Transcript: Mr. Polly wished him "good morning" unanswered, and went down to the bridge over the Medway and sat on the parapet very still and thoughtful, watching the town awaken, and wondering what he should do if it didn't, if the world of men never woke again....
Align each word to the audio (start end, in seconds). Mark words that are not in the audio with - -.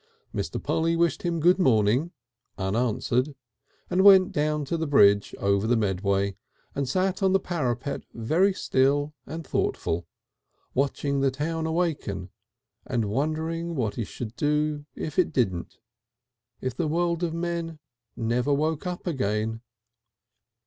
Mr. 0.33 0.59
Polly 0.59 0.95
wished 0.95 1.21
him 1.21 1.39
"good 1.39 1.59
morning" 1.59 2.09
unanswered, 2.57 3.35
and 3.87 4.03
went 4.03 4.31
down 4.31 4.65
to 4.65 4.75
the 4.75 4.87
bridge 4.87 5.35
over 5.37 5.67
the 5.67 5.77
Medway 5.77 6.35
and 6.73 6.89
sat 6.89 7.21
on 7.21 7.33
the 7.33 7.39
parapet 7.39 8.01
very 8.11 8.51
still 8.51 9.13
and 9.27 9.45
thoughtful, 9.45 10.07
watching 10.73 11.19
the 11.21 11.29
town 11.29 11.67
awaken, 11.67 12.31
and 12.83 13.05
wondering 13.05 13.75
what 13.75 13.93
he 13.93 14.03
should 14.03 14.35
do 14.35 14.87
if 14.95 15.19
it 15.19 15.31
didn't, 15.31 15.77
if 16.61 16.75
the 16.75 16.87
world 16.87 17.21
of 17.21 17.31
men 17.35 17.77
never 18.17 18.51
woke 18.51 18.87
again.... 19.05 19.61